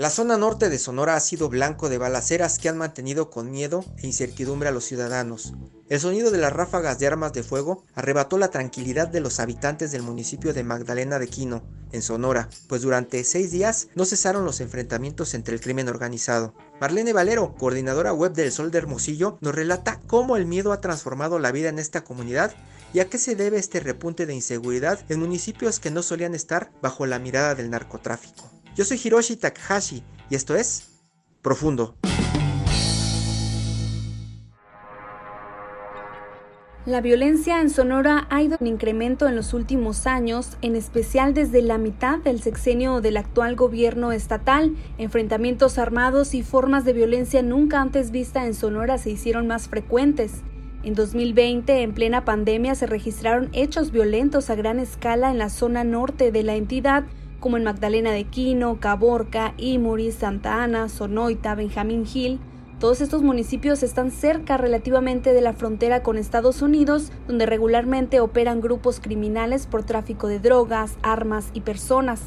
La 0.00 0.08
zona 0.08 0.38
norte 0.38 0.70
de 0.70 0.78
Sonora 0.78 1.14
ha 1.14 1.20
sido 1.20 1.50
blanco 1.50 1.90
de 1.90 1.98
balaceras 1.98 2.58
que 2.58 2.70
han 2.70 2.78
mantenido 2.78 3.28
con 3.28 3.50
miedo 3.50 3.84
e 3.98 4.06
incertidumbre 4.06 4.70
a 4.70 4.72
los 4.72 4.84
ciudadanos. 4.84 5.52
El 5.90 6.00
sonido 6.00 6.30
de 6.30 6.38
las 6.38 6.54
ráfagas 6.54 6.98
de 6.98 7.06
armas 7.06 7.34
de 7.34 7.42
fuego 7.42 7.84
arrebató 7.94 8.38
la 8.38 8.48
tranquilidad 8.48 9.08
de 9.08 9.20
los 9.20 9.40
habitantes 9.40 9.92
del 9.92 10.00
municipio 10.00 10.54
de 10.54 10.64
Magdalena 10.64 11.18
de 11.18 11.28
Quino, 11.28 11.62
en 11.92 12.00
Sonora, 12.00 12.48
pues 12.66 12.80
durante 12.80 13.22
seis 13.24 13.50
días 13.50 13.88
no 13.94 14.06
cesaron 14.06 14.46
los 14.46 14.62
enfrentamientos 14.62 15.34
entre 15.34 15.54
el 15.54 15.60
crimen 15.60 15.90
organizado. 15.90 16.54
Marlene 16.80 17.12
Valero, 17.12 17.54
coordinadora 17.56 18.14
web 18.14 18.32
del 18.32 18.52
Sol 18.52 18.70
de 18.70 18.78
Hermosillo, 18.78 19.36
nos 19.42 19.54
relata 19.54 20.00
cómo 20.06 20.38
el 20.38 20.46
miedo 20.46 20.72
ha 20.72 20.80
transformado 20.80 21.38
la 21.38 21.52
vida 21.52 21.68
en 21.68 21.78
esta 21.78 22.04
comunidad 22.04 22.54
y 22.94 23.00
a 23.00 23.10
qué 23.10 23.18
se 23.18 23.36
debe 23.36 23.58
este 23.58 23.80
repunte 23.80 24.24
de 24.24 24.32
inseguridad 24.32 24.98
en 25.10 25.20
municipios 25.20 25.78
que 25.78 25.90
no 25.90 26.02
solían 26.02 26.34
estar 26.34 26.72
bajo 26.80 27.04
la 27.04 27.18
mirada 27.18 27.54
del 27.54 27.68
narcotráfico. 27.68 28.59
Yo 28.76 28.84
soy 28.84 29.00
Hiroshi 29.02 29.36
Takahashi 29.36 30.02
y 30.28 30.34
esto 30.36 30.54
es 30.54 30.88
Profundo. 31.42 31.96
La 36.86 37.00
violencia 37.00 37.60
en 37.60 37.68
Sonora 37.68 38.26
ha 38.30 38.42
ido 38.42 38.56
en 38.60 38.66
incremento 38.66 39.28
en 39.28 39.36
los 39.36 39.54
últimos 39.54 40.06
años, 40.06 40.56
en 40.62 40.76
especial 40.76 41.34
desde 41.34 41.62
la 41.62 41.78
mitad 41.78 42.18
del 42.18 42.40
sexenio 42.40 43.00
del 43.00 43.16
actual 43.16 43.54
gobierno 43.54 44.12
estatal. 44.12 44.76
Enfrentamientos 44.98 45.76
armados 45.76 46.32
y 46.32 46.42
formas 46.42 46.84
de 46.84 46.92
violencia 46.92 47.42
nunca 47.42 47.80
antes 47.80 48.10
vista 48.10 48.46
en 48.46 48.54
Sonora 48.54 48.98
se 48.98 49.10
hicieron 49.10 49.46
más 49.46 49.68
frecuentes. 49.68 50.42
En 50.82 50.94
2020, 50.94 51.82
en 51.82 51.92
plena 51.92 52.24
pandemia, 52.24 52.74
se 52.74 52.86
registraron 52.86 53.50
hechos 53.52 53.90
violentos 53.90 54.48
a 54.48 54.54
gran 54.54 54.78
escala 54.78 55.30
en 55.30 55.38
la 55.38 55.50
zona 55.50 55.84
norte 55.84 56.32
de 56.32 56.42
la 56.42 56.54
entidad, 56.54 57.04
como 57.40 57.56
en 57.56 57.64
Magdalena 57.64 58.12
de 58.12 58.24
Quino, 58.24 58.78
Caborca, 58.78 59.54
Imuri, 59.56 60.12
Santa 60.12 60.62
Ana, 60.62 60.88
Sonoita, 60.88 61.54
Benjamín 61.54 62.06
Hill. 62.06 62.38
Todos 62.78 63.00
estos 63.00 63.22
municipios 63.22 63.82
están 63.82 64.10
cerca 64.10 64.56
relativamente 64.56 65.32
de 65.32 65.40
la 65.40 65.52
frontera 65.52 66.02
con 66.02 66.16
Estados 66.16 66.62
Unidos, 66.62 67.12
donde 67.26 67.46
regularmente 67.46 68.20
operan 68.20 68.60
grupos 68.60 69.00
criminales 69.00 69.66
por 69.66 69.82
tráfico 69.82 70.28
de 70.28 70.38
drogas, 70.38 70.96
armas 71.02 71.50
y 71.52 71.62
personas. 71.62 72.22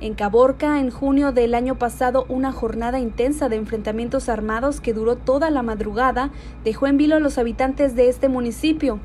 En 0.00 0.14
Caborca, 0.14 0.78
en 0.78 0.90
junio 0.90 1.32
del 1.32 1.54
año 1.54 1.76
pasado, 1.76 2.24
una 2.28 2.52
jornada 2.52 3.00
intensa 3.00 3.48
de 3.48 3.56
enfrentamientos 3.56 4.28
armados 4.28 4.80
que 4.80 4.94
duró 4.94 5.16
toda 5.16 5.50
la 5.50 5.62
madrugada 5.62 6.30
dejó 6.62 6.86
en 6.86 6.96
vilo 6.96 7.16
a 7.16 7.20
los 7.20 7.36
habitantes 7.38 7.96
de 7.96 8.08
este 8.08 8.28
municipio. 8.28 9.00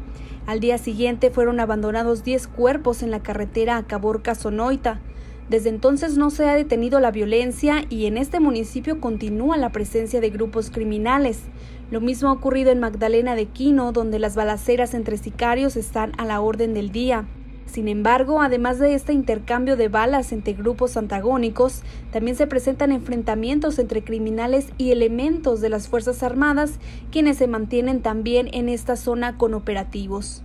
Al 0.45 0.59
día 0.59 0.77
siguiente 0.77 1.31
fueron 1.31 1.59
abandonados 1.59 2.23
10 2.23 2.47
cuerpos 2.47 3.01
en 3.01 3.09
la 3.09 3.23
carretera 3.23 3.81
Caborca-Sonoita. 3.87 4.99
Desde 5.49 5.69
entonces 5.69 6.17
no 6.17 6.29
se 6.29 6.49
ha 6.49 6.55
detenido 6.55 6.99
la 6.99 7.11
violencia 7.11 7.85
y 7.89 8.05
en 8.05 8.17
este 8.17 8.39
municipio 8.39 8.99
continúa 9.01 9.57
la 9.57 9.71
presencia 9.71 10.21
de 10.21 10.29
grupos 10.29 10.69
criminales. 10.69 11.41
Lo 11.91 12.01
mismo 12.01 12.29
ha 12.29 12.33
ocurrido 12.33 12.71
en 12.71 12.79
Magdalena 12.79 13.35
de 13.35 13.45
Quino, 13.47 13.91
donde 13.91 14.19
las 14.19 14.35
balaceras 14.35 14.93
entre 14.93 15.17
sicarios 15.17 15.75
están 15.75 16.13
a 16.17 16.25
la 16.25 16.41
orden 16.41 16.73
del 16.73 16.91
día. 16.91 17.27
Sin 17.65 17.87
embargo, 17.87 18.41
además 18.41 18.77
de 18.77 18.93
este 18.93 19.13
intercambio 19.13 19.75
de 19.75 19.87
balas 19.87 20.31
entre 20.31 20.53
grupos 20.53 20.95
antagónicos, 20.95 21.81
también 22.11 22.37
se 22.37 22.45
presentan 22.45 22.91
enfrentamientos 22.91 23.79
entre 23.79 24.03
criminales 24.03 24.67
y 24.77 24.91
elementos 24.91 25.59
de 25.59 25.69
las 25.69 25.87
Fuerzas 25.87 26.21
Armadas, 26.23 26.79
quienes 27.11 27.37
se 27.37 27.47
mantienen 27.47 28.01
también 28.01 28.49
en 28.53 28.69
esta 28.69 28.95
zona 28.95 29.37
con 29.37 29.55
operativos. 29.55 30.42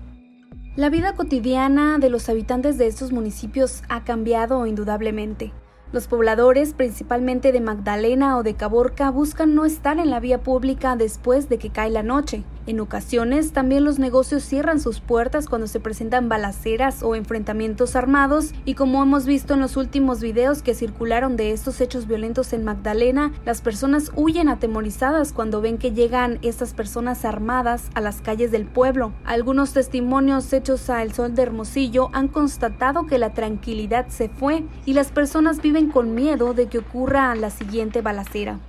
La 0.78 0.90
vida 0.90 1.14
cotidiana 1.14 1.98
de 1.98 2.08
los 2.08 2.28
habitantes 2.28 2.78
de 2.78 2.86
estos 2.86 3.10
municipios 3.10 3.82
ha 3.88 4.04
cambiado 4.04 4.64
indudablemente. 4.64 5.52
Los 5.90 6.06
pobladores, 6.06 6.72
principalmente 6.72 7.50
de 7.50 7.60
Magdalena 7.60 8.38
o 8.38 8.44
de 8.44 8.54
Caborca, 8.54 9.10
buscan 9.10 9.56
no 9.56 9.64
estar 9.64 9.98
en 9.98 10.08
la 10.08 10.20
vía 10.20 10.44
pública 10.44 10.94
después 10.94 11.48
de 11.48 11.58
que 11.58 11.70
cae 11.70 11.90
la 11.90 12.04
noche. 12.04 12.44
En 12.68 12.80
ocasiones, 12.80 13.52
también 13.52 13.82
los 13.82 13.98
negocios 13.98 14.42
cierran 14.42 14.78
sus 14.78 15.00
puertas 15.00 15.48
cuando 15.48 15.66
se 15.66 15.80
presentan 15.80 16.28
balaceras 16.28 17.02
o 17.02 17.14
enfrentamientos 17.14 17.96
armados 17.96 18.52
y 18.66 18.74
como 18.74 19.02
hemos 19.02 19.24
visto 19.24 19.54
en 19.54 19.60
los 19.60 19.78
últimos 19.78 20.20
videos 20.20 20.60
que 20.60 20.74
circularon 20.74 21.38
de 21.38 21.52
estos 21.52 21.80
hechos 21.80 22.06
violentos 22.06 22.52
en 22.52 22.66
Magdalena, 22.66 23.32
las 23.46 23.62
personas 23.62 24.12
huyen 24.16 24.50
atemorizadas 24.50 25.32
cuando 25.32 25.62
ven 25.62 25.78
que 25.78 25.92
llegan 25.92 26.38
estas 26.42 26.74
personas 26.74 27.24
armadas 27.24 27.88
a 27.94 28.02
las 28.02 28.20
calles 28.20 28.50
del 28.50 28.66
pueblo. 28.66 29.14
Algunos 29.24 29.72
testimonios 29.72 30.52
hechos 30.52 30.90
a 30.90 31.02
El 31.02 31.14
Sol 31.14 31.34
de 31.34 31.44
Hermosillo 31.44 32.10
han 32.12 32.28
constatado 32.28 33.06
que 33.06 33.16
la 33.16 33.32
tranquilidad 33.32 34.08
se 34.08 34.28
fue 34.28 34.62
y 34.84 34.92
las 34.92 35.10
personas 35.10 35.62
viven 35.62 35.90
con 35.90 36.14
miedo 36.14 36.52
de 36.52 36.66
que 36.66 36.80
ocurra 36.80 37.34
la 37.34 37.48
siguiente 37.48 38.02
balacera. 38.02 38.60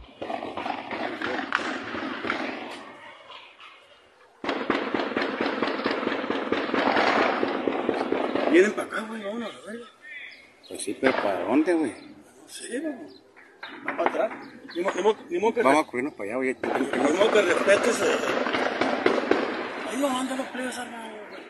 Vienen 8.52 8.72
para 8.74 8.88
acá, 8.88 9.02
güey, 9.08 9.24
vámonos 9.24 9.52
a 9.56 9.72
ver. 9.72 9.81
Pues 10.68 10.79
sí, 10.90 10.98
pero 11.00 11.14
¿para 11.22 11.44
dónde, 11.44 11.74
güey? 11.74 11.92
Sí, 12.48 12.68
vamos. 12.84 13.22
Vamos 13.84 13.98
para 13.98 14.26
atrás. 14.26 14.48
Ni 14.76 14.82
modo, 14.82 14.94
ni 14.96 15.02
modo, 15.04 15.16
ni 15.30 15.40
modo 15.40 15.54
que 15.54 15.62
Vamos 15.64 15.84
a 15.84 15.88
corrernos 15.88 16.14
para 16.14 16.30
allá, 16.30 16.36
güey. 16.38 16.56
Ni 16.62 17.18
modo 17.18 17.32
que 17.32 17.42
respetes. 17.42 18.02
eh. 18.02 18.16
Ahí 19.90 19.98
lo 20.00 20.10
mandan 20.10 20.38
los 20.38 20.48
plebes 20.48 20.78
armados, 20.78 21.12
güey. 21.30 21.42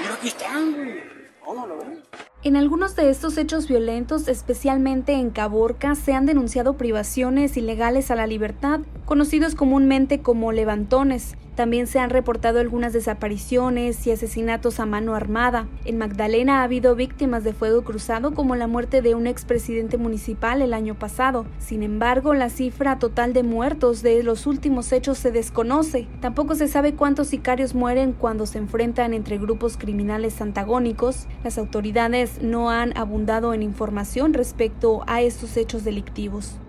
Mira, 0.00 0.14
aquí 0.14 0.28
están, 0.28 0.72
güey. 0.72 1.00
Vámonos 1.46 1.70
a 1.84 1.88
ver. 1.88 2.02
En 2.44 2.56
algunos 2.56 2.96
de 2.96 3.08
estos 3.08 3.38
hechos 3.38 3.68
violentos, 3.68 4.26
especialmente 4.26 5.12
en 5.12 5.30
Caborca, 5.30 5.94
se 5.94 6.12
han 6.12 6.26
denunciado 6.26 6.76
privaciones 6.76 7.56
ilegales 7.56 8.10
a 8.10 8.16
la 8.16 8.26
libertad, 8.26 8.80
conocidos 9.04 9.54
comúnmente 9.54 10.22
como 10.22 10.50
levantones. 10.50 11.36
También 11.54 11.86
se 11.86 11.98
han 11.98 12.08
reportado 12.08 12.60
algunas 12.60 12.94
desapariciones 12.94 14.06
y 14.06 14.10
asesinatos 14.10 14.80
a 14.80 14.86
mano 14.86 15.14
armada. 15.14 15.66
En 15.84 15.98
Magdalena 15.98 16.60
ha 16.60 16.62
habido 16.64 16.94
víctimas 16.94 17.44
de 17.44 17.52
fuego 17.52 17.82
cruzado 17.82 18.32
como 18.32 18.56
la 18.56 18.66
muerte 18.66 19.02
de 19.02 19.14
un 19.14 19.26
expresidente 19.26 19.98
municipal 19.98 20.62
el 20.62 20.72
año 20.72 20.94
pasado. 20.94 21.44
Sin 21.58 21.82
embargo, 21.82 22.32
la 22.32 22.48
cifra 22.48 22.98
total 22.98 23.34
de 23.34 23.42
muertos 23.42 24.02
de 24.02 24.22
los 24.22 24.46
últimos 24.46 24.92
hechos 24.92 25.18
se 25.18 25.30
desconoce. 25.30 26.08
Tampoco 26.20 26.54
se 26.54 26.68
sabe 26.68 26.94
cuántos 26.94 27.28
sicarios 27.28 27.74
mueren 27.74 28.12
cuando 28.12 28.46
se 28.46 28.56
enfrentan 28.56 29.12
entre 29.12 29.36
grupos 29.36 29.76
criminales 29.76 30.40
antagónicos. 30.40 31.26
Las 31.44 31.58
autoridades 31.58 32.40
no 32.40 32.70
han 32.70 32.96
abundado 32.96 33.52
en 33.52 33.62
información 33.62 34.32
respecto 34.32 35.02
a 35.06 35.20
estos 35.20 35.58
hechos 35.58 35.84
delictivos. 35.84 36.61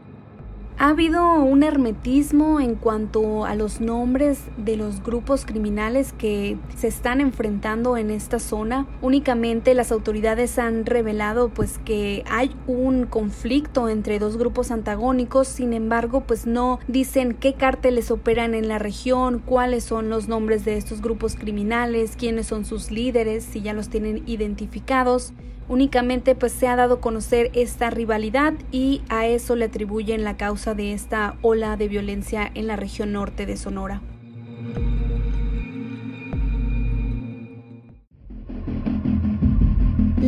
Ha 0.80 0.90
habido 0.90 1.36
un 1.36 1.62
hermetismo 1.62 2.60
en 2.60 2.74
cuanto 2.76 3.46
a 3.46 3.54
los 3.54 3.80
nombres 3.80 4.40
de 4.58 4.76
los 4.76 5.04
grupos 5.04 5.46
criminales 5.46 6.14
que 6.14 6.58
se 6.76 6.88
están 6.88 7.22
enfrentando 7.22 7.96
en 7.96 8.10
esta 8.10 8.40
zona. 8.40 8.88
Únicamente 9.02 9.76
las 9.76 9.92
autoridades 9.92 10.58
han 10.58 10.88
revelado 10.88 11.50
pues 11.50 11.78
que 11.86 12.24
hay 12.28 12.56
un 12.66 13.06
conflicto 13.06 13.88
entre 13.88 14.18
dos 14.18 14.38
grupos 14.38 14.72
antagónicos, 14.72 15.48
sin 15.48 15.74
embargo 15.74 16.22
pues 16.22 16.48
no 16.48 16.80
dicen 16.88 17.34
qué 17.34 17.54
cárteles 17.54 18.10
operan 18.10 18.56
en 18.56 18.68
la 18.68 18.80
región, 18.80 19.40
cuáles 19.46 19.84
son 19.84 20.10
los 20.10 20.28
nombres 20.28 20.66
de 20.66 20.78
estos 20.78 21.02
grupos 21.02 21.36
criminales, 21.36 22.16
quiénes 22.18 22.48
son 22.48 22.66
sus 22.66 22.90
líderes, 22.90 23.44
si 23.44 23.62
ya 23.62 23.74
los 23.74 23.90
tienen 23.90 24.24
identificados. 24.26 25.34
Únicamente 25.68 26.36
pues 26.36 26.52
se 26.52 26.68
ha 26.68 26.76
dado 26.76 26.96
a 26.96 27.02
conocer 27.02 27.50
esta 27.54 27.90
rivalidad 27.90 28.54
y 28.72 29.02
a 29.10 29.28
eso 29.28 29.56
le 29.56 29.66
atribuyen 29.66 30.24
la 30.24 30.38
causa 30.38 30.74
de 30.74 30.94
esta 30.94 31.36
ola 31.42 31.78
de 31.78 31.88
violencia 31.88 32.52
en 32.54 32.68
la 32.68 32.76
región 32.76 33.14
norte 33.14 33.46
de 33.46 33.58
Sonora. 33.58 34.02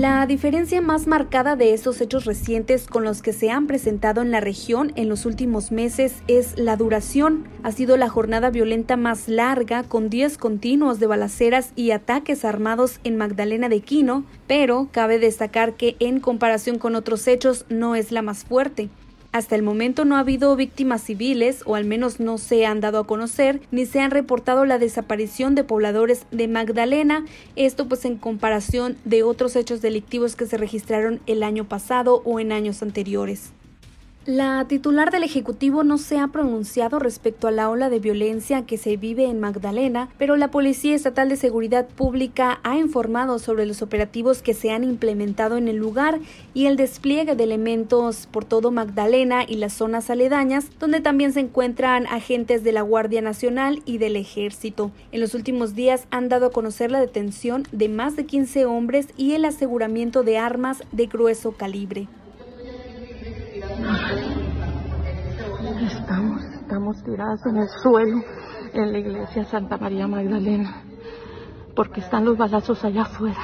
La 0.05 0.27
diferencia 0.27 0.81
más 0.81 1.07
marcada 1.07 1.55
de 1.55 1.73
estos 1.73 1.99
hechos 1.99 2.25
recientes 2.25 2.85
con 2.85 3.03
los 3.03 3.23
que 3.23 3.33
se 3.33 3.49
han 3.49 3.65
presentado 3.65 4.21
en 4.21 4.29
la 4.29 4.39
región 4.39 4.93
en 4.95 5.09
los 5.09 5.25
últimos 5.25 5.71
meses 5.71 6.21
es 6.27 6.59
la 6.59 6.75
duración. 6.75 7.47
Ha 7.63 7.71
sido 7.71 7.97
la 7.97 8.07
jornada 8.07 8.51
violenta 8.51 8.97
más 8.97 9.27
larga, 9.27 9.81
con 9.81 10.11
días 10.11 10.37
continuos 10.37 10.99
de 10.99 11.07
balaceras 11.07 11.71
y 11.75 11.89
ataques 11.89 12.45
armados 12.45 12.99
en 13.03 13.17
Magdalena 13.17 13.67
de 13.67 13.79
Quino, 13.79 14.25
pero 14.45 14.89
cabe 14.91 15.17
destacar 15.17 15.73
que 15.73 15.95
en 15.99 16.19
comparación 16.19 16.77
con 16.77 16.93
otros 16.93 17.27
hechos 17.27 17.65
no 17.69 17.95
es 17.95 18.11
la 18.11 18.21
más 18.21 18.43
fuerte. 18.43 18.91
Hasta 19.35 19.57
el 19.57 19.63
momento 19.63 20.05
no 20.05 20.15
ha 20.15 20.19
habido 20.19 20.55
víctimas 20.55 21.03
civiles, 21.03 21.61
o 21.65 21.75
al 21.75 21.83
menos 21.83 22.21
no 22.21 22.37
se 22.37 22.65
han 22.65 22.79
dado 22.79 22.99
a 22.99 23.05
conocer, 23.05 23.59
ni 23.69 23.85
se 23.85 23.99
han 23.99 24.11
reportado 24.11 24.63
la 24.63 24.77
desaparición 24.77 25.55
de 25.55 25.65
pobladores 25.65 26.25
de 26.31 26.47
Magdalena, 26.47 27.25
esto 27.57 27.85
pues 27.89 28.05
en 28.05 28.15
comparación 28.15 28.95
de 29.03 29.23
otros 29.23 29.57
hechos 29.57 29.81
delictivos 29.81 30.37
que 30.37 30.45
se 30.45 30.55
registraron 30.55 31.19
el 31.25 31.43
año 31.43 31.65
pasado 31.65 32.21
o 32.23 32.39
en 32.39 32.53
años 32.53 32.81
anteriores. 32.81 33.51
La 34.27 34.65
titular 34.67 35.11
del 35.11 35.21
Ejecutivo 35.21 35.83
no 35.83 35.99
se 35.99 36.17
ha 36.17 36.29
pronunciado 36.29 36.97
respecto 36.97 37.47
a 37.47 37.51
la 37.51 37.69
ola 37.69 37.91
de 37.91 37.99
violencia 37.99 38.65
que 38.65 38.79
se 38.79 38.97
vive 38.97 39.25
en 39.25 39.39
Magdalena, 39.39 40.09
pero 40.17 40.35
la 40.35 40.49
Policía 40.49 40.95
Estatal 40.95 41.29
de 41.29 41.35
Seguridad 41.35 41.87
Pública 41.87 42.59
ha 42.63 42.75
informado 42.75 43.37
sobre 43.37 43.67
los 43.67 43.83
operativos 43.83 44.41
que 44.41 44.55
se 44.55 44.71
han 44.71 44.83
implementado 44.83 45.57
en 45.57 45.67
el 45.67 45.75
lugar 45.75 46.21
y 46.55 46.65
el 46.65 46.75
despliegue 46.75 47.35
de 47.35 47.43
elementos 47.43 48.27
por 48.31 48.45
todo 48.45 48.71
Magdalena 48.71 49.43
y 49.47 49.57
las 49.57 49.73
zonas 49.73 50.09
aledañas, 50.09 50.71
donde 50.79 51.01
también 51.01 51.31
se 51.31 51.41
encuentran 51.41 52.07
agentes 52.07 52.63
de 52.63 52.71
la 52.71 52.81
Guardia 52.81 53.21
Nacional 53.21 53.83
y 53.85 53.99
del 53.99 54.15
Ejército. 54.15 54.89
En 55.11 55.19
los 55.19 55.35
últimos 55.35 55.75
días 55.75 56.07
han 56.09 56.29
dado 56.29 56.47
a 56.47 56.51
conocer 56.51 56.89
la 56.89 56.99
detención 56.99 57.67
de 57.71 57.89
más 57.89 58.15
de 58.15 58.25
15 58.25 58.65
hombres 58.65 59.07
y 59.17 59.33
el 59.33 59.45
aseguramiento 59.45 60.23
de 60.23 60.39
armas 60.39 60.81
de 60.91 61.05
grueso 61.05 61.51
calibre. 61.51 62.07
Tiradas 66.93 67.45
en 67.45 67.57
el 67.57 67.67
suelo 67.81 68.21
en 68.73 68.91
la 68.91 68.99
iglesia 68.99 69.45
Santa 69.45 69.77
María 69.77 70.07
Magdalena, 70.07 70.83
porque 71.75 72.01
están 72.01 72.25
los 72.25 72.37
balazos 72.37 72.83
allá 72.83 73.03
afuera. 73.03 73.41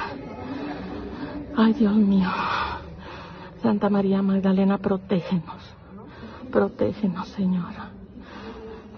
Ay, 1.56 1.72
Dios 1.72 1.94
mío. 1.94 2.28
Santa 3.62 3.88
María 3.90 4.22
Magdalena, 4.22 4.78
protégenos. 4.78 5.74
Protégenos, 6.50 7.28
Señora. 7.28 7.90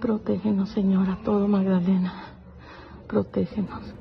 Protégenos, 0.00 0.70
Señora, 0.70 1.18
todo 1.24 1.48
Magdalena. 1.48 2.12
Protégenos. 3.06 3.94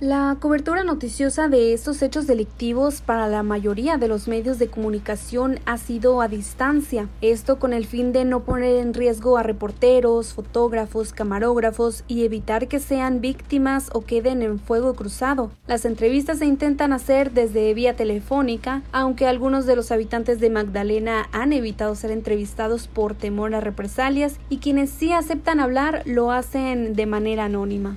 La 0.00 0.36
cobertura 0.38 0.84
noticiosa 0.84 1.48
de 1.48 1.72
estos 1.72 2.02
hechos 2.02 2.28
delictivos 2.28 3.00
para 3.00 3.26
la 3.26 3.42
mayoría 3.42 3.96
de 3.96 4.06
los 4.06 4.28
medios 4.28 4.60
de 4.60 4.68
comunicación 4.68 5.58
ha 5.64 5.76
sido 5.76 6.20
a 6.20 6.28
distancia, 6.28 7.08
esto 7.20 7.58
con 7.58 7.72
el 7.72 7.84
fin 7.84 8.12
de 8.12 8.24
no 8.24 8.44
poner 8.44 8.76
en 8.76 8.94
riesgo 8.94 9.36
a 9.36 9.42
reporteros, 9.42 10.34
fotógrafos, 10.34 11.12
camarógrafos 11.12 12.04
y 12.06 12.24
evitar 12.24 12.68
que 12.68 12.78
sean 12.78 13.20
víctimas 13.20 13.90
o 13.92 14.02
queden 14.02 14.42
en 14.42 14.60
fuego 14.60 14.94
cruzado. 14.94 15.50
Las 15.66 15.84
entrevistas 15.84 16.38
se 16.38 16.46
intentan 16.46 16.92
hacer 16.92 17.32
desde 17.32 17.74
vía 17.74 17.96
telefónica, 17.96 18.84
aunque 18.92 19.26
algunos 19.26 19.66
de 19.66 19.74
los 19.74 19.90
habitantes 19.90 20.38
de 20.38 20.48
Magdalena 20.48 21.28
han 21.32 21.52
evitado 21.52 21.96
ser 21.96 22.12
entrevistados 22.12 22.86
por 22.86 23.16
temor 23.16 23.52
a 23.52 23.60
represalias 23.60 24.38
y 24.48 24.58
quienes 24.58 24.90
sí 24.90 25.12
aceptan 25.12 25.58
hablar 25.58 26.04
lo 26.06 26.30
hacen 26.30 26.94
de 26.94 27.06
manera 27.06 27.46
anónima. 27.46 27.96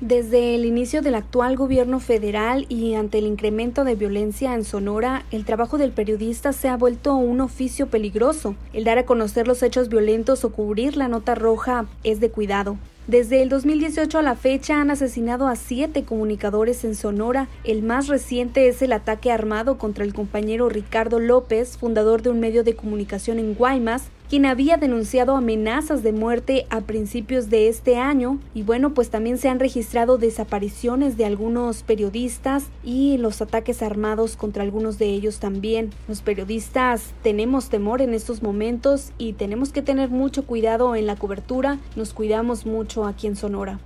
Desde 0.00 0.54
el 0.54 0.64
inicio 0.64 1.02
del 1.02 1.14
actual 1.14 1.56
gobierno 1.56 2.00
federal 2.00 2.64
y 2.70 2.94
ante 2.94 3.18
el 3.18 3.26
incremento 3.26 3.84
de 3.84 3.96
violencia 3.96 4.54
en 4.54 4.64
Sonora, 4.64 5.26
el 5.30 5.44
trabajo 5.44 5.76
del 5.76 5.92
periodista 5.92 6.54
se 6.54 6.68
ha 6.70 6.76
vuelto 6.78 7.14
un 7.16 7.42
oficio 7.42 7.88
peligroso. 7.88 8.54
El 8.72 8.84
dar 8.84 8.96
a 8.96 9.04
conocer 9.04 9.46
los 9.46 9.62
hechos 9.62 9.90
violentos 9.90 10.42
o 10.46 10.52
cubrir 10.52 10.96
la 10.96 11.08
nota 11.08 11.34
roja 11.34 11.84
es 12.02 12.18
de 12.18 12.30
cuidado. 12.30 12.78
Desde 13.08 13.42
el 13.42 13.50
2018 13.50 14.18
a 14.18 14.22
la 14.22 14.36
fecha 14.36 14.80
han 14.80 14.90
asesinado 14.90 15.48
a 15.48 15.56
siete 15.56 16.02
comunicadores 16.04 16.82
en 16.84 16.94
Sonora. 16.94 17.48
El 17.64 17.82
más 17.82 18.08
reciente 18.08 18.68
es 18.68 18.80
el 18.80 18.94
ataque 18.94 19.30
armado 19.30 19.76
contra 19.76 20.04
el 20.04 20.14
compañero 20.14 20.70
Ricardo 20.70 21.18
López, 21.18 21.76
fundador 21.76 22.22
de 22.22 22.30
un 22.30 22.40
medio 22.40 22.64
de 22.64 22.74
comunicación 22.74 23.38
en 23.38 23.54
Guaymas, 23.54 24.04
quien 24.30 24.46
había 24.46 24.76
denunciado 24.76 25.36
amenazas 25.36 26.04
de 26.04 26.12
muerte 26.12 26.64
a 26.70 26.82
principios 26.82 27.50
de 27.50 27.66
este 27.66 27.96
año. 27.96 28.38
Y 28.54 28.62
bueno, 28.62 28.94
pues 28.94 29.10
también 29.10 29.38
se 29.38 29.48
han 29.48 29.58
registrado 29.58 30.18
desapariciones 30.18 31.16
de 31.16 31.24
algunos 31.24 31.82
periodistas 31.82 32.66
y 32.84 33.18
los 33.18 33.42
ataques 33.42 33.82
armados 33.82 34.36
contra 34.36 34.62
algunos 34.62 34.98
de 34.98 35.06
ellos 35.06 35.40
también. 35.40 35.90
Los 36.06 36.22
periodistas 36.22 37.12
tenemos 37.24 37.70
temor 37.70 38.02
en 38.02 38.14
estos 38.14 38.40
momentos 38.40 39.10
y 39.18 39.32
tenemos 39.32 39.72
que 39.72 39.82
tener 39.82 40.10
mucho 40.10 40.46
cuidado 40.46 40.94
en 40.94 41.06
la 41.06 41.16
cobertura. 41.16 41.80
Nos 41.96 42.14
cuidamos 42.14 42.66
mucho 42.66 43.06
aquí 43.06 43.26
en 43.26 43.34
Sonora. 43.34 43.80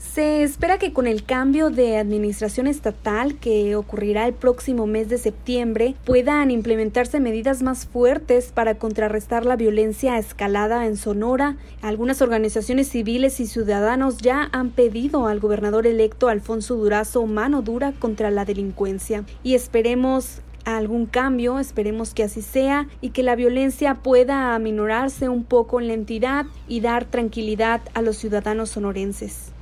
Se 0.00 0.42
espera 0.42 0.78
que 0.78 0.94
con 0.94 1.06
el 1.06 1.24
cambio 1.24 1.68
de 1.68 1.98
administración 1.98 2.66
estatal 2.66 3.38
que 3.38 3.76
ocurrirá 3.76 4.26
el 4.26 4.32
próximo 4.32 4.86
mes 4.86 5.10
de 5.10 5.18
septiembre 5.18 5.94
puedan 6.04 6.50
implementarse 6.50 7.20
medidas 7.20 7.62
más 7.62 7.86
fuertes 7.86 8.50
para 8.50 8.76
contrarrestar 8.76 9.44
la 9.44 9.56
violencia 9.56 10.18
escalada 10.18 10.86
en 10.86 10.96
Sonora. 10.96 11.58
Algunas 11.82 12.22
organizaciones 12.22 12.88
civiles 12.88 13.40
y 13.40 13.46
ciudadanos 13.46 14.18
ya 14.18 14.48
han 14.52 14.70
pedido 14.70 15.26
al 15.26 15.38
gobernador 15.38 15.86
electo 15.86 16.28
Alfonso 16.28 16.76
Durazo 16.76 17.26
mano 17.26 17.60
dura 17.60 17.92
contra 17.92 18.30
la 18.30 18.46
delincuencia 18.46 19.24
y 19.44 19.54
esperemos 19.54 20.40
algún 20.64 21.04
cambio, 21.04 21.58
esperemos 21.58 22.14
que 22.14 22.24
así 22.24 22.40
sea 22.40 22.88
y 23.02 23.10
que 23.10 23.22
la 23.22 23.36
violencia 23.36 23.96
pueda 23.96 24.54
aminorarse 24.54 25.28
un 25.28 25.44
poco 25.44 25.78
en 25.78 25.88
la 25.88 25.94
entidad 25.94 26.46
y 26.66 26.80
dar 26.80 27.04
tranquilidad 27.04 27.82
a 27.92 28.00
los 28.00 28.16
ciudadanos 28.16 28.70
sonorenses. 28.70 29.52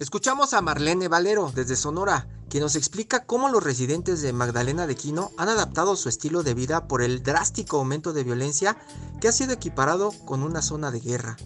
Escuchamos 0.00 0.54
a 0.54 0.62
Marlene 0.62 1.08
Valero 1.08 1.52
desde 1.54 1.76
Sonora, 1.76 2.26
quien 2.48 2.62
nos 2.62 2.74
explica 2.74 3.26
cómo 3.26 3.50
los 3.50 3.62
residentes 3.62 4.22
de 4.22 4.32
Magdalena 4.32 4.86
de 4.86 4.96
Quino 4.96 5.30
han 5.36 5.50
adaptado 5.50 5.94
su 5.94 6.08
estilo 6.08 6.42
de 6.42 6.54
vida 6.54 6.88
por 6.88 7.02
el 7.02 7.22
drástico 7.22 7.76
aumento 7.76 8.14
de 8.14 8.24
violencia 8.24 8.78
que 9.20 9.28
ha 9.28 9.32
sido 9.32 9.52
equiparado 9.52 10.10
con 10.24 10.42
una 10.42 10.62
zona 10.62 10.90
de 10.90 11.00
guerra. 11.00 11.36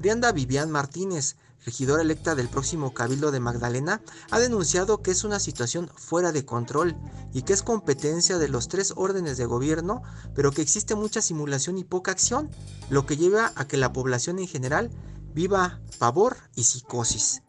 Brianda 0.00 0.32
Vivian 0.32 0.72
Martínez, 0.72 1.36
regidora 1.64 2.02
electa 2.02 2.34
del 2.34 2.48
próximo 2.48 2.92
Cabildo 2.92 3.30
de 3.30 3.38
Magdalena, 3.38 4.02
ha 4.32 4.40
denunciado 4.40 5.00
que 5.00 5.12
es 5.12 5.22
una 5.22 5.38
situación 5.38 5.88
fuera 5.94 6.32
de 6.32 6.44
control 6.44 6.96
y 7.32 7.42
que 7.42 7.52
es 7.52 7.62
competencia 7.62 8.38
de 8.38 8.48
los 8.48 8.66
tres 8.66 8.92
órdenes 8.96 9.36
de 9.36 9.46
gobierno, 9.46 10.02
pero 10.34 10.50
que 10.50 10.62
existe 10.62 10.96
mucha 10.96 11.22
simulación 11.22 11.78
y 11.78 11.84
poca 11.84 12.10
acción, 12.10 12.50
lo 12.90 13.06
que 13.06 13.16
lleva 13.16 13.52
a 13.54 13.68
que 13.68 13.76
la 13.76 13.92
población 13.92 14.40
en 14.40 14.48
general 14.48 14.90
viva 15.32 15.80
pavor 15.98 16.36
y 16.54 16.64
psicosis. 16.64 17.42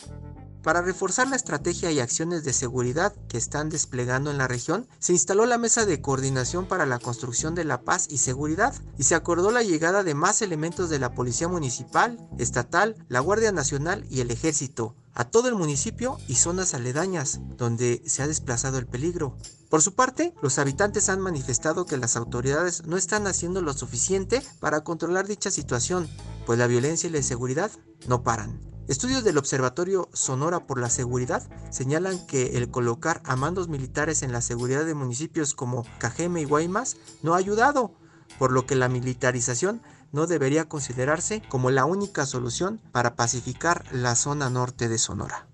Para 0.66 0.82
reforzar 0.82 1.28
la 1.28 1.36
estrategia 1.36 1.92
y 1.92 2.00
acciones 2.00 2.44
de 2.44 2.52
seguridad 2.52 3.14
que 3.30 3.38
están 3.38 3.70
desplegando 3.70 4.32
en 4.32 4.40
la 4.40 4.48
región, 4.48 4.88
se 4.98 5.14
instaló 5.14 5.46
la 5.46 5.60
Mesa 5.60 5.86
de 5.86 6.02
Coordinación 6.02 6.68
para 6.68 6.88
la 6.88 6.98
Construcción 6.98 7.54
de 7.54 7.66
la 7.66 7.82
Paz 7.82 8.08
y 8.10 8.18
Seguridad 8.18 8.74
y 8.98 9.04
se 9.04 9.14
acordó 9.14 9.52
la 9.52 9.62
llegada 9.62 10.02
de 10.02 10.16
más 10.16 10.42
elementos 10.42 10.90
de 10.90 10.98
la 10.98 11.14
Policía 11.14 11.48
Municipal, 11.48 12.18
Estatal, 12.40 12.96
la 13.10 13.20
Guardia 13.20 13.52
Nacional 13.52 14.08
y 14.10 14.22
el 14.22 14.32
Ejército 14.32 14.96
a 15.14 15.26
todo 15.26 15.50
el 15.50 15.56
municipio 15.56 16.18
y 16.28 16.34
zonas 16.34 16.74
aledañas 16.74 17.42
donde 17.58 18.02
se 18.08 18.24
ha 18.24 18.28
desplazado 18.28 18.80
el 18.80 18.88
peligro. 18.88 19.38
Por 19.70 19.84
su 19.84 19.94
parte, 19.94 20.34
los 20.42 20.58
habitantes 20.58 21.10
han 21.10 21.22
manifestado 21.22 21.86
que 21.86 21.98
las 21.98 22.16
autoridades 22.16 22.88
no 22.88 22.98
están 22.98 23.28
haciendo 23.28 23.62
lo 23.62 23.74
suficiente 23.74 24.42
para 24.60 24.84
controlar 24.84 25.28
dicha 25.28 25.52
situación, 25.52 26.10
pues 26.48 26.58
la 26.58 26.66
violencia 26.66 27.08
y 27.08 27.12
la 27.12 27.20
inseguridad 27.20 27.70
no 28.08 28.24
paran. 28.24 28.75
Estudios 28.88 29.24
del 29.24 29.40
Observatorio 29.40 30.10
Sonora 30.14 30.68
por 30.68 30.80
la 30.80 30.92
Seguridad 30.92 31.42
señalan 31.72 32.24
que 32.28 32.58
el 32.58 32.70
colocar 32.70 33.20
a 33.26 33.36
mandos 33.36 33.68
militares 33.68 34.22
en 34.22 34.32
la 34.32 34.42
seguridad 34.42 34.86
de 34.86 34.94
municipios 34.94 35.56
como 35.56 35.86
Cajeme 35.98 36.42
y 36.42 36.46
Guaymas 36.46 36.96
no 37.24 37.34
ha 37.34 37.38
ayudado, 37.38 37.96
por 38.38 38.52
lo 38.52 38.68
que 38.68 38.76
la 38.76 38.88
militarización 38.88 39.82
no 40.12 40.28
debería 40.28 40.70
considerarse 40.70 41.42
como 41.50 41.72
la 41.72 41.86
única 41.86 42.28
solución 42.28 42.80
para 42.92 43.16
pacificar 43.16 43.86
la 43.92 44.16
zona 44.16 44.52
norte 44.52 44.88
de 44.88 45.00
Sonora. 45.00 45.48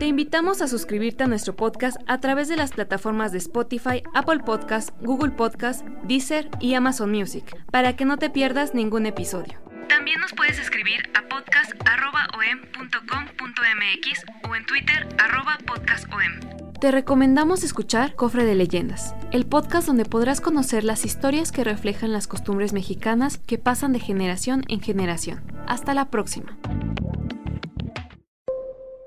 Te 0.00 0.06
invitamos 0.06 0.62
a 0.62 0.66
suscribirte 0.66 1.24
a 1.24 1.26
nuestro 1.26 1.54
podcast 1.54 1.98
a 2.06 2.20
través 2.20 2.48
de 2.48 2.56
las 2.56 2.70
plataformas 2.70 3.32
de 3.32 3.38
Spotify, 3.38 4.02
Apple 4.14 4.38
Podcasts, 4.38 4.94
Google 5.02 5.32
Podcasts, 5.32 5.84
Deezer 6.04 6.48
y 6.58 6.72
Amazon 6.72 7.10
Music, 7.10 7.54
para 7.70 7.94
que 7.96 8.06
no 8.06 8.16
te 8.16 8.30
pierdas 8.30 8.72
ningún 8.72 9.04
episodio. 9.04 9.58
También 9.90 10.18
nos 10.20 10.32
puedes 10.32 10.58
escribir 10.58 11.02
a 11.12 11.28
podcast.om.com.mx 11.28 14.24
o 14.48 14.56
en 14.56 14.64
Twitter 14.64 15.06
podcastom. 15.66 16.18
te 16.80 16.90
recomendamos 16.90 17.62
escuchar 17.62 18.14
Cofre 18.14 18.46
de 18.46 18.54
Leyendas, 18.54 19.14
el 19.32 19.44
podcast 19.44 19.86
donde 19.86 20.06
podrás 20.06 20.40
conocer 20.40 20.82
las 20.82 21.04
historias 21.04 21.52
que 21.52 21.62
reflejan 21.62 22.14
las 22.14 22.26
costumbres 22.26 22.72
mexicanas 22.72 23.36
que 23.36 23.58
pasan 23.58 23.92
de 23.92 24.00
generación 24.00 24.64
en 24.68 24.80
generación. 24.80 25.42
Hasta 25.66 25.92
la 25.92 26.08
próxima. 26.08 26.56